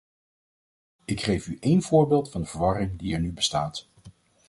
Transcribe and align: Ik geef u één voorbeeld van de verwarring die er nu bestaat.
Ik 1.05 1.21
geef 1.21 1.47
u 1.47 1.57
één 1.59 1.81
voorbeeld 1.81 2.31
van 2.31 2.41
de 2.41 2.47
verwarring 2.47 2.99
die 2.99 3.13
er 3.13 3.19
nu 3.19 3.31
bestaat. 3.33 3.87